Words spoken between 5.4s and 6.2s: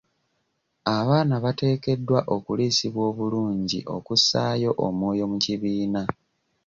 kibiina.